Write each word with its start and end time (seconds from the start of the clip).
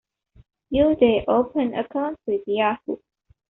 Uday 0.73 1.25
opened 1.27 1.75
accounts 1.77 2.23
with 2.25 2.41
Yahoo! 2.47 2.97